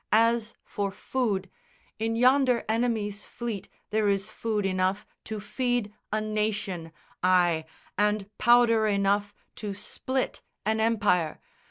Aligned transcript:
As 0.11 0.55
for 0.63 0.89
food, 0.91 1.47
In 1.99 2.15
yonder 2.15 2.65
enemy's 2.67 3.23
fleet 3.23 3.69
there 3.91 4.09
is 4.09 4.31
food 4.31 4.65
enough 4.65 5.05
To 5.25 5.39
feed 5.39 5.93
a 6.11 6.19
nation; 6.19 6.91
ay, 7.21 7.65
and 7.99 8.27
powder 8.39 8.87
enough 8.87 9.31
To 9.57 9.75
split 9.75 10.41
an 10.65 10.79
empire. 10.79 11.39